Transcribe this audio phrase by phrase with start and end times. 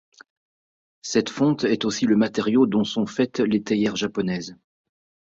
[1.03, 4.55] Cette fonte est aussi le matériau dont sont faites les théières japonaises.